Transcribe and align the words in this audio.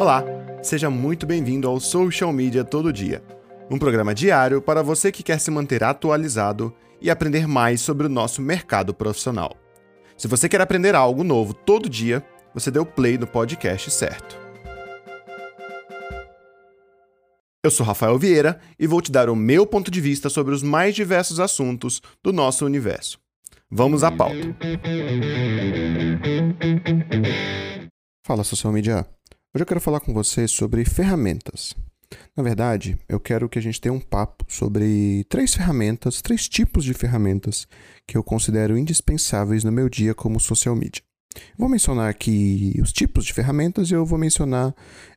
Olá, 0.00 0.24
seja 0.62 0.88
muito 0.88 1.26
bem-vindo 1.26 1.68
ao 1.68 1.78
Social 1.78 2.32
Media 2.32 2.64
Todo 2.64 2.90
Dia, 2.90 3.22
um 3.70 3.78
programa 3.78 4.14
diário 4.14 4.62
para 4.62 4.82
você 4.82 5.12
que 5.12 5.22
quer 5.22 5.38
se 5.38 5.50
manter 5.50 5.84
atualizado 5.84 6.74
e 7.02 7.10
aprender 7.10 7.46
mais 7.46 7.82
sobre 7.82 8.06
o 8.06 8.08
nosso 8.08 8.40
mercado 8.40 8.94
profissional. 8.94 9.54
Se 10.16 10.26
você 10.26 10.48
quer 10.48 10.62
aprender 10.62 10.94
algo 10.94 11.22
novo 11.22 11.52
todo 11.52 11.86
dia, 11.86 12.24
você 12.54 12.70
deu 12.70 12.86
play 12.86 13.18
no 13.18 13.26
podcast 13.26 13.90
certo. 13.90 14.38
Eu 17.62 17.70
sou 17.70 17.84
Rafael 17.84 18.18
Vieira 18.18 18.58
e 18.78 18.86
vou 18.86 19.02
te 19.02 19.12
dar 19.12 19.28
o 19.28 19.36
meu 19.36 19.66
ponto 19.66 19.90
de 19.90 20.00
vista 20.00 20.30
sobre 20.30 20.54
os 20.54 20.62
mais 20.62 20.94
diversos 20.94 21.38
assuntos 21.38 22.00
do 22.22 22.32
nosso 22.32 22.64
universo. 22.64 23.18
Vamos 23.70 24.02
à 24.02 24.10
pauta. 24.10 24.56
Fala, 28.24 28.42
social 28.44 28.72
media. 28.72 29.06
Hoje 29.52 29.64
eu 29.64 29.66
quero 29.66 29.80
falar 29.80 29.98
com 29.98 30.14
você 30.14 30.46
sobre 30.46 30.84
ferramentas. 30.84 31.74
Na 32.36 32.42
verdade, 32.42 32.96
eu 33.08 33.18
quero 33.18 33.48
que 33.48 33.58
a 33.58 33.62
gente 33.62 33.80
tenha 33.80 33.92
um 33.92 33.98
papo 33.98 34.44
sobre 34.46 35.24
três 35.28 35.52
ferramentas, 35.52 36.22
três 36.22 36.48
tipos 36.48 36.84
de 36.84 36.94
ferramentas 36.94 37.66
que 38.06 38.16
eu 38.16 38.22
considero 38.22 38.78
indispensáveis 38.78 39.64
no 39.64 39.72
meu 39.72 39.88
dia 39.88 40.14
como 40.14 40.38
social 40.38 40.76
media. 40.76 41.02
Vou 41.56 41.68
mencionar 41.68 42.08
aqui 42.08 42.74
os 42.82 42.92
tipos 42.92 43.24
de 43.24 43.32
ferramentas 43.32 43.90
e 43.90 43.94
eu 43.94 44.04
vou 44.04 44.18
mencionar 44.18 44.74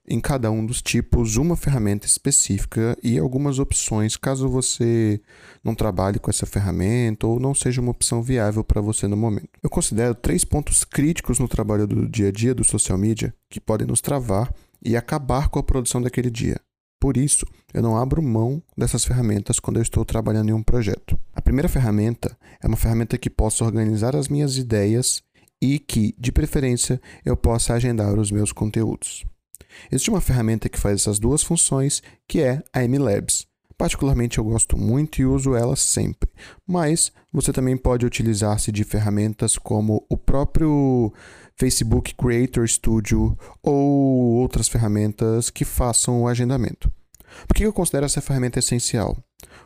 em 0.08 0.20
cada 0.20 0.52
um 0.52 0.64
dos 0.64 0.82
tipos 0.82 1.38
uma 1.38 1.56
ferramenta 1.56 2.06
específica 2.06 2.98
e 3.02 3.18
algumas 3.18 3.58
opções 3.58 4.16
caso 4.16 4.48
você 4.48 5.20
não 5.64 5.74
trabalhe 5.74 6.20
com 6.20 6.30
essa 6.30 6.46
ferramenta 6.46 7.26
ou 7.26 7.40
não 7.40 7.56
seja 7.56 7.82
uma 7.82 7.92
opção 7.92 8.22
viável 8.22 8.64
para 8.64 8.82
você 8.82 9.08
no 9.08 9.18
momento. 9.18 9.50
Eu 9.62 9.70
considero 9.70 10.14
três 10.14 10.44
pontos 10.44 10.84
críticos 10.84 11.40
no 11.40 11.48
trabalho 11.48 11.88
do 11.88 12.08
dia 12.08 12.28
a 12.28 12.32
dia 12.32 12.54
do 12.54 12.64
social 12.64 12.98
media 12.98 13.34
que 13.50 13.60
podem 13.60 13.88
nos 13.88 14.02
travar 14.02 14.54
e 14.86 14.96
acabar 14.96 15.50
com 15.50 15.58
a 15.58 15.64
produção 15.64 16.02
daquele 16.02 16.30
dia. 16.30 16.60
Por 17.00 17.18
isso, 17.18 17.46
eu 17.74 17.82
não 17.82 17.98
abro 17.98 18.22
mão 18.22 18.62
dessas 18.78 19.04
ferramentas 19.04 19.60
quando 19.60 19.78
eu 19.78 19.84
estou 19.84 20.06
trabalhando 20.06 20.50
em 20.50 20.54
um 20.54 20.64
projeto. 20.64 21.20
A 21.34 21.42
primeira 21.42 21.68
ferramenta 21.68 22.38
é 22.62 22.68
uma 22.68 22.78
ferramenta 22.78 23.18
que 23.18 23.30
possa 23.30 23.66
organizar 23.66 24.16
as 24.16 24.28
minhas 24.28 24.58
ideias 24.58 25.22
e 25.64 25.80
que, 25.80 26.14
de 26.20 26.30
preferência, 26.30 27.02
eu 27.24 27.38
possa 27.38 27.74
agendar 27.74 28.20
os 28.20 28.30
meus 28.30 28.52
conteúdos. 28.52 29.24
Existe 29.90 30.10
uma 30.10 30.20
ferramenta 30.20 30.68
que 30.68 30.78
faz 30.78 31.02
essas 31.02 31.20
duas 31.20 31.42
funções, 31.42 32.04
que 32.28 32.42
é 32.42 32.62
a 32.74 32.86
MLabs. 32.86 33.48
Particularmente 33.78 34.38
eu 34.38 34.44
gosto 34.44 34.78
muito 34.78 35.22
e 35.22 35.26
uso 35.26 35.56
ela 35.56 35.78
sempre, 35.78 36.30
mas 36.68 37.14
você 37.32 37.54
também 37.54 37.78
pode 37.78 38.06
utilizar-se 38.06 38.72
de 38.74 38.84
ferramentas 38.84 39.58
como 39.58 40.06
o 40.10 40.18
próprio 40.18 41.12
Facebook 41.56 42.14
Creator 42.14 42.68
Studio 42.68 43.38
ou 43.64 44.36
outras 44.36 44.68
ferramentas 44.68 45.50
que 45.50 45.64
façam 45.64 46.22
o 46.22 46.28
agendamento. 46.28 46.92
Por 47.48 47.56
que 47.56 47.64
eu 47.64 47.74
considero 47.74 48.06
essa 48.06 48.22
ferramenta 48.22 48.60
essencial? 48.60 49.18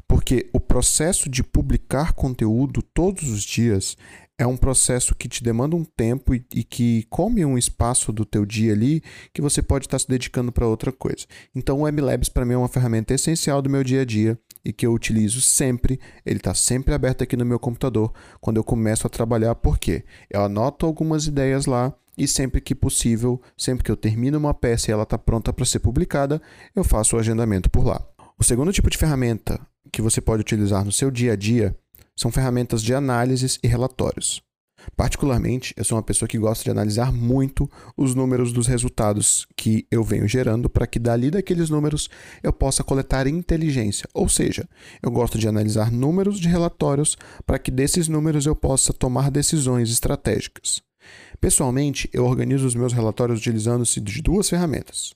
Porque 0.08 0.48
o 0.54 0.60
processo 0.60 1.30
de 1.30 1.44
publicar 1.44 2.14
conteúdo 2.14 2.82
todos 2.82 3.30
os 3.30 3.44
dias 3.44 3.98
é 4.38 4.46
um 4.46 4.56
processo 4.56 5.16
que 5.16 5.28
te 5.28 5.44
demanda 5.44 5.76
um 5.76 5.84
tempo 5.84 6.36
e, 6.36 6.46
e, 6.54 6.64
que 6.64 7.06
come 7.10 7.44
um 7.44 7.58
espaço 7.58 8.14
do 8.14 8.24
teu 8.24 8.46
dia 8.46 8.72
ali 8.72 9.02
que 9.34 9.42
você 9.42 9.62
pode 9.62 9.88
estar 9.88 9.98
se 9.98 10.08
dedicando 10.08 10.52
para 10.52 10.68
outra 10.68 10.92
coisa. 10.92 11.26
Então 11.56 11.82
o 11.82 11.92
MLabs 11.92 12.30
para 12.30 12.46
mim 12.46 12.54
é 12.54 12.58
uma 12.58 12.68
ferramenta 12.68 13.14
essencial 13.14 13.62
do 13.62 13.70
meu 13.70 13.84
dia 13.84 14.02
a 14.02 14.06
dia 14.06 14.38
e 14.64 14.72
que 14.72 14.86
eu 14.86 14.94
utilizo 14.94 15.42
sempre. 15.42 16.00
Ele 16.24 16.38
está 16.38 16.54
sempre 16.54 16.94
aberto 16.94 17.24
aqui 17.24 17.36
no 17.36 17.46
meu 17.46 17.58
computador 17.58 18.14
quando 18.40 18.58
eu 18.58 18.64
começo 18.64 19.08
a 19.08 19.10
trabalhar, 19.10 19.56
porque 19.56 20.04
eu 20.30 20.44
anoto 20.44 20.86
algumas 20.86 21.26
ideias 21.26 21.66
lá 21.66 21.94
e 22.16 22.28
sempre 22.28 22.62
que 22.62 22.76
possível, 22.76 23.42
sempre 23.58 23.84
que 23.84 23.92
eu 23.92 23.98
termino 23.98 24.38
uma 24.38 24.54
peça 24.54 24.92
e 24.92 24.94
ela 24.94 25.04
está 25.04 25.18
pronta 25.18 25.52
para 25.52 25.66
ser 25.66 25.80
publicada, 25.80 26.42
eu 26.76 26.84
faço 26.84 27.16
o 27.16 27.20
agendamento 27.20 27.70
por 27.70 27.86
lá. 27.86 28.04
O 28.38 28.44
segundo 28.44 28.72
tipo 28.72 28.90
de 28.90 28.98
ferramenta 28.98 29.60
que 29.92 30.02
você 30.02 30.22
pode 30.22 30.42
utilizar 30.42 30.86
no 30.86 30.92
seu 30.92 31.10
dia 31.10 31.34
a 31.34 31.36
dia 31.36 31.76
são 32.18 32.32
ferramentas 32.32 32.82
de 32.82 32.94
análises 32.94 33.60
e 33.64 33.68
relatórios. 33.68 34.42
Particularmente, 34.96 35.74
eu 35.76 35.84
sou 35.84 35.98
uma 35.98 36.04
pessoa 36.04 36.30
que 36.30 36.38
gosta 36.38 36.64
de 36.64 36.72
analisar 36.72 37.12
muito 37.12 37.70
os 37.96 38.16
números 38.16 38.54
dos 38.54 38.68
resultados 38.68 39.46
que 39.56 39.86
eu 39.92 40.04
venho 40.04 40.28
gerando 40.28 40.70
para 40.70 40.88
que 40.88 41.00
dali 41.00 41.30
daqueles 41.30 41.70
números 41.70 42.10
eu 42.42 42.54
possa 42.54 42.84
coletar 42.84 43.28
inteligência. 43.28 44.08
Ou 44.14 44.30
seja, 44.30 44.68
eu 45.02 45.12
gosto 45.12 45.38
de 45.38 45.48
analisar 45.48 45.92
números 45.92 46.40
de 46.40 46.48
relatórios 46.48 47.18
para 47.46 47.60
que 47.60 47.72
desses 47.72 48.08
números 48.08 48.46
eu 48.46 48.56
possa 48.56 48.94
tomar 48.94 49.30
decisões 49.30 49.90
estratégicas. 49.90 50.82
Pessoalmente, 51.40 52.10
eu 52.14 52.26
organizo 52.26 52.66
os 52.66 52.76
meus 52.76 52.94
relatórios 52.94 53.40
utilizando-se 53.40 54.00
de 54.02 54.22
duas 54.22 54.50
ferramentas. 54.50 55.14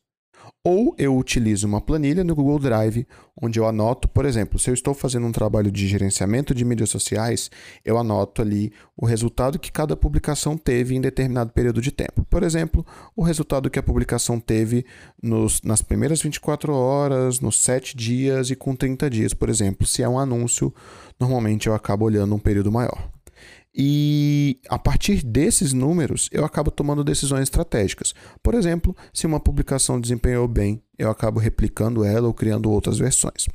Ou 0.63 0.93
eu 0.95 1.17
utilizo 1.17 1.65
uma 1.65 1.81
planilha 1.81 2.23
no 2.23 2.35
Google 2.35 2.59
Drive, 2.59 3.07
onde 3.41 3.59
eu 3.59 3.65
anoto, 3.65 4.07
por 4.07 4.25
exemplo, 4.25 4.59
se 4.59 4.69
eu 4.69 4.75
estou 4.75 4.93
fazendo 4.93 5.25
um 5.25 5.31
trabalho 5.31 5.71
de 5.71 5.87
gerenciamento 5.87 6.53
de 6.53 6.63
mídias 6.63 6.91
sociais, 6.91 7.49
eu 7.83 7.97
anoto 7.97 8.43
ali 8.43 8.71
o 8.95 9.03
resultado 9.03 9.57
que 9.57 9.71
cada 9.71 9.97
publicação 9.97 10.55
teve 10.55 10.93
em 10.93 11.01
determinado 11.01 11.51
período 11.51 11.81
de 11.81 11.91
tempo. 11.91 12.23
Por 12.29 12.43
exemplo, 12.43 12.85
o 13.15 13.23
resultado 13.23 13.71
que 13.71 13.79
a 13.79 13.83
publicação 13.83 14.39
teve 14.39 14.85
nos, 15.21 15.63
nas 15.63 15.81
primeiras 15.81 16.21
24 16.21 16.71
horas, 16.71 17.39
nos 17.39 17.59
7 17.63 17.97
dias 17.97 18.51
e 18.51 18.55
com 18.55 18.75
30 18.75 19.09
dias, 19.09 19.33
por 19.33 19.49
exemplo. 19.49 19.87
Se 19.87 20.03
é 20.03 20.07
um 20.07 20.19
anúncio, 20.19 20.71
normalmente 21.19 21.65
eu 21.65 21.73
acabo 21.73 22.05
olhando 22.05 22.35
um 22.35 22.39
período 22.39 22.71
maior. 22.71 23.09
E 23.73 24.59
a 24.69 24.77
partir 24.77 25.23
desses 25.23 25.71
números, 25.71 26.29
eu 26.31 26.43
acabo 26.43 26.69
tomando 26.69 27.03
decisões 27.03 27.43
estratégicas. 27.43 28.13
Por 28.43 28.53
exemplo, 28.53 28.95
se 29.13 29.25
uma 29.25 29.39
publicação 29.39 29.99
desempenhou 29.99 30.47
bem, 30.47 30.81
eu 30.97 31.09
acabo 31.09 31.39
replicando 31.39 32.03
ela 32.03 32.27
ou 32.27 32.33
criando 32.33 32.69
outras 32.69 32.97
versões. 32.97 33.47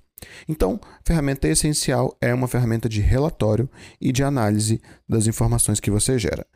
Então, 0.49 0.81
ferramenta 1.05 1.47
essencial 1.47 2.17
é 2.21 2.33
uma 2.33 2.49
ferramenta 2.49 2.89
de 2.89 3.03
relatório 3.03 3.69
e 4.01 4.11
de 4.11 4.25
análise 4.25 4.81
das 5.07 5.27
informações 5.27 5.79
que 5.79 5.91
você 5.91 6.19
gera. 6.19 6.47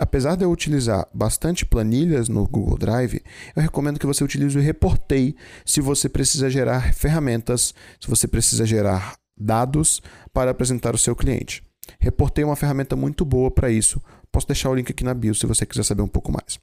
Apesar 0.00 0.36
de 0.36 0.44
eu 0.44 0.50
utilizar 0.50 1.06
bastante 1.12 1.66
planilhas 1.66 2.30
no 2.30 2.46
Google 2.46 2.78
Drive, 2.78 3.22
eu 3.54 3.62
recomendo 3.62 4.00
que 4.00 4.06
você 4.06 4.24
utilize 4.24 4.58
o 4.58 4.62
Reportei 4.62 5.36
se 5.66 5.82
você 5.82 6.08
precisa 6.08 6.48
gerar 6.48 6.94
ferramentas, 6.94 7.74
se 8.00 8.08
você 8.08 8.26
precisa 8.26 8.64
gerar 8.64 9.16
dados 9.38 10.00
para 10.32 10.50
apresentar 10.50 10.92
ao 10.92 10.98
seu 10.98 11.14
cliente. 11.14 11.62
Reportei 11.98 12.44
uma 12.44 12.56
ferramenta 12.56 12.94
muito 12.96 13.24
boa 13.24 13.50
para 13.50 13.70
isso. 13.70 14.00
Posso 14.30 14.46
deixar 14.46 14.70
o 14.70 14.74
link 14.74 14.90
aqui 14.90 15.04
na 15.04 15.14
bio 15.14 15.34
se 15.34 15.46
você 15.46 15.66
quiser 15.66 15.84
saber 15.84 16.02
um 16.02 16.08
pouco 16.08 16.32
mais. 16.32 16.58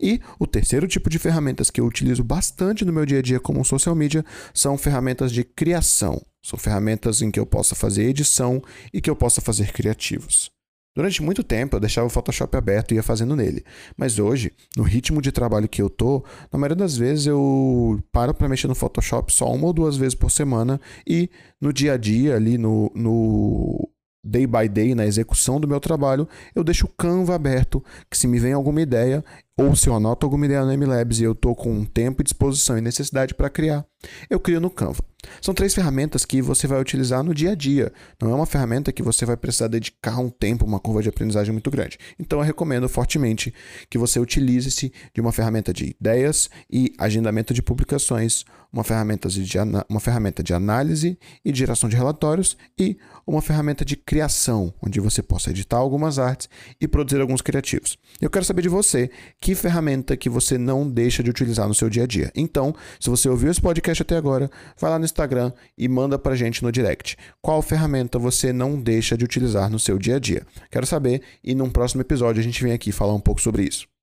E 0.00 0.20
o 0.38 0.46
terceiro 0.46 0.86
tipo 0.86 1.08
de 1.08 1.18
ferramentas 1.18 1.70
que 1.70 1.80
eu 1.80 1.86
utilizo 1.86 2.22
bastante 2.22 2.84
no 2.84 2.92
meu 2.92 3.06
dia 3.06 3.18
a 3.18 3.22
dia 3.22 3.40
como 3.40 3.64
social 3.64 3.94
media 3.94 4.24
são 4.52 4.76
ferramentas 4.76 5.32
de 5.32 5.44
criação. 5.44 6.20
São 6.42 6.58
ferramentas 6.58 7.22
em 7.22 7.30
que 7.30 7.40
eu 7.40 7.46
possa 7.46 7.74
fazer 7.74 8.04
edição 8.04 8.62
e 8.92 9.00
que 9.00 9.08
eu 9.08 9.16
possa 9.16 9.40
fazer 9.40 9.72
criativos. 9.72 10.50
Durante 10.96 11.22
muito 11.22 11.42
tempo 11.42 11.74
eu 11.74 11.80
deixava 11.80 12.06
o 12.06 12.10
Photoshop 12.10 12.56
aberto 12.56 12.92
e 12.92 12.94
ia 12.96 13.02
fazendo 13.02 13.34
nele. 13.34 13.64
Mas 13.96 14.18
hoje, 14.18 14.52
no 14.76 14.84
ritmo 14.84 15.20
de 15.20 15.32
trabalho 15.32 15.68
que 15.68 15.82
eu 15.82 15.90
tô, 15.90 16.24
na 16.52 16.58
maioria 16.58 16.76
das 16.76 16.96
vezes 16.96 17.26
eu 17.26 18.00
paro 18.12 18.32
para 18.32 18.48
mexer 18.48 18.68
no 18.68 18.76
Photoshop 18.76 19.32
só 19.32 19.52
uma 19.52 19.66
ou 19.66 19.72
duas 19.72 19.96
vezes 19.96 20.14
por 20.14 20.30
semana 20.30 20.80
e 21.04 21.28
no 21.60 21.72
dia 21.72 21.94
a 21.94 21.96
dia 21.96 22.36
ali 22.36 22.56
no, 22.56 22.92
no 22.94 23.88
day 24.24 24.46
by 24.46 24.68
day 24.68 24.94
na 24.94 25.04
execução 25.04 25.60
do 25.60 25.68
meu 25.68 25.78
trabalho, 25.78 26.26
eu 26.54 26.64
deixo 26.64 26.86
o 26.86 26.88
Canva 26.88 27.34
aberto, 27.34 27.84
que 28.10 28.16
se 28.16 28.26
me 28.26 28.38
vem 28.38 28.52
alguma 28.52 28.80
ideia, 28.80 29.24
ou 29.56 29.76
se 29.76 29.88
eu 29.88 29.94
anoto 29.94 30.26
alguma 30.26 30.46
ideia 30.46 30.64
no 30.64 30.72
MLabs 30.72 31.20
e 31.20 31.24
eu 31.24 31.32
estou 31.32 31.54
com 31.54 31.84
tempo, 31.84 32.24
disposição 32.24 32.76
e 32.76 32.80
necessidade 32.80 33.34
para 33.34 33.48
criar, 33.48 33.86
eu 34.28 34.40
crio 34.40 34.60
no 34.60 34.70
Canva. 34.70 35.02
São 35.40 35.54
três 35.54 35.74
ferramentas 35.74 36.24
que 36.24 36.42
você 36.42 36.66
vai 36.66 36.80
utilizar 36.80 37.22
no 37.22 37.34
dia 37.34 37.52
a 37.52 37.54
dia. 37.54 37.92
Não 38.20 38.30
é 38.30 38.34
uma 38.34 38.46
ferramenta 38.46 38.92
que 38.92 39.02
você 39.02 39.24
vai 39.24 39.36
precisar 39.36 39.68
dedicar 39.68 40.18
um 40.18 40.28
tempo, 40.28 40.64
uma 40.64 40.78
curva 40.78 41.02
de 41.02 41.08
aprendizagem 41.08 41.52
muito 41.52 41.70
grande. 41.70 41.98
Então 42.18 42.38
eu 42.38 42.44
recomendo 42.44 42.88
fortemente 42.88 43.54
que 43.88 43.98
você 43.98 44.18
utilize-se 44.18 44.92
de 45.14 45.20
uma 45.20 45.32
ferramenta 45.32 45.72
de 45.72 45.96
ideias 45.98 46.50
e 46.70 46.92
agendamento 46.98 47.54
de 47.54 47.62
publicações, 47.62 48.44
uma 48.72 48.84
ferramenta 48.84 49.28
de, 49.28 49.58
uma 49.88 50.00
ferramenta 50.00 50.42
de 50.42 50.52
análise 50.52 51.18
e 51.44 51.54
geração 51.54 51.88
de 51.88 51.96
relatórios 51.96 52.56
e 52.78 52.98
uma 53.26 53.40
ferramenta 53.40 53.84
de 53.84 53.96
criação, 53.96 54.74
onde 54.82 55.00
você 55.00 55.22
possa 55.22 55.50
editar 55.50 55.78
algumas 55.78 56.18
artes 56.18 56.48
e 56.80 56.88
produzir 56.88 57.20
alguns 57.20 57.40
criativos. 57.40 57.96
Eu 58.20 58.28
quero 58.28 58.44
saber 58.44 58.62
de 58.62 58.68
você 58.68 59.10
que 59.44 59.54
ferramenta 59.54 60.16
que 60.16 60.30
você 60.30 60.56
não 60.56 60.88
deixa 60.88 61.22
de 61.22 61.28
utilizar 61.28 61.68
no 61.68 61.74
seu 61.74 61.90
dia 61.90 62.04
a 62.04 62.06
dia. 62.06 62.32
Então, 62.34 62.74
se 62.98 63.10
você 63.10 63.28
ouviu 63.28 63.50
esse 63.50 63.60
podcast 63.60 64.00
até 64.00 64.16
agora, 64.16 64.50
vai 64.80 64.90
lá 64.90 64.98
no 64.98 65.04
Instagram 65.04 65.52
e 65.76 65.86
manda 65.86 66.18
pra 66.18 66.34
gente 66.34 66.62
no 66.62 66.72
direct. 66.72 67.14
Qual 67.42 67.60
ferramenta 67.60 68.18
você 68.18 68.54
não 68.54 68.80
deixa 68.80 69.18
de 69.18 69.24
utilizar 69.24 69.68
no 69.68 69.78
seu 69.78 69.98
dia 69.98 70.16
a 70.16 70.18
dia? 70.18 70.46
Quero 70.70 70.86
saber 70.86 71.20
e 71.44 71.54
num 71.54 71.68
próximo 71.68 72.00
episódio 72.00 72.40
a 72.40 72.42
gente 72.42 72.62
vem 72.62 72.72
aqui 72.72 72.90
falar 72.90 73.12
um 73.12 73.20
pouco 73.20 73.38
sobre 73.38 73.64
isso. 73.64 73.93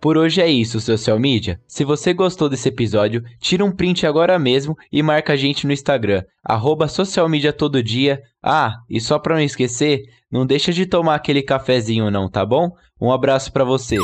Por 0.00 0.16
hoje 0.16 0.40
é 0.40 0.48
isso, 0.48 0.80
social 0.80 1.18
media. 1.18 1.60
Se 1.68 1.84
você 1.84 2.14
gostou 2.14 2.48
desse 2.48 2.70
episódio, 2.70 3.22
tira 3.38 3.62
um 3.62 3.70
print 3.70 4.06
agora 4.06 4.38
mesmo 4.38 4.76
e 4.90 5.02
marca 5.02 5.34
a 5.34 5.36
gente 5.36 5.66
no 5.66 5.72
Instagram, 5.74 6.24
arroba 6.42 6.88
dia. 7.82 8.22
Ah, 8.42 8.78
e 8.88 8.98
só 8.98 9.18
para 9.18 9.34
não 9.34 9.42
esquecer, 9.42 10.04
não 10.32 10.46
deixa 10.46 10.72
de 10.72 10.86
tomar 10.86 11.16
aquele 11.16 11.42
cafezinho 11.42 12.10
não, 12.10 12.30
tá 12.30 12.46
bom? 12.46 12.74
Um 12.98 13.12
abraço 13.12 13.52
para 13.52 13.62
você. 13.64 13.98